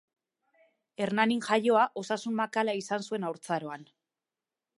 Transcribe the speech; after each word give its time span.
Hernanin 1.05 1.43
jaioa, 1.49 1.83
osasun 2.03 2.37
makala 2.41 2.77
izan 2.83 3.07
zuen 3.11 3.29
haurtzaroan. 3.29 3.87